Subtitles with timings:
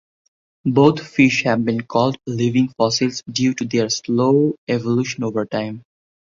[0.65, 5.83] Both fish have been called "living fossils" due to their slow evolution over time.